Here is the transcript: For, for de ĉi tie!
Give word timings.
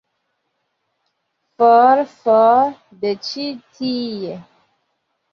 For, 1.59 1.99
for 2.21 2.71
de 3.03 3.11
ĉi 3.27 3.45
tie! 3.75 4.39